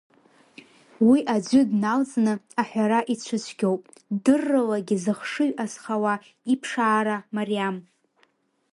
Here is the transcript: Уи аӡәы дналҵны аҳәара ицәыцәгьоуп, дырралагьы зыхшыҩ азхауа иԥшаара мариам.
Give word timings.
Уи 1.09 1.19
аӡәы 1.35 1.61
дналҵны 1.69 2.33
аҳәара 2.61 2.99
ицәыцәгьоуп, 3.13 3.81
дырралагьы 4.23 4.97
зыхшыҩ 5.03 5.51
азхауа 5.63 6.13
иԥшаара 6.53 7.17
мариам. 7.35 7.77